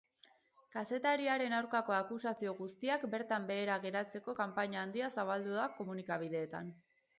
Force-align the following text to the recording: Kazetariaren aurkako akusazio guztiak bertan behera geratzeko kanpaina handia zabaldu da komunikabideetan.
Kazetariaren 0.75 1.53
aurkako 1.57 1.95
akusazio 1.97 2.55
guztiak 2.63 3.05
bertan 3.13 3.47
behera 3.53 3.77
geratzeko 3.85 4.37
kanpaina 4.43 4.83
handia 4.87 5.13
zabaldu 5.21 5.63
da 5.63 5.71
komunikabideetan. 5.79 6.77